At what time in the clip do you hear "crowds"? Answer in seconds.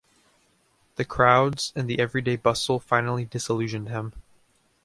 1.05-1.71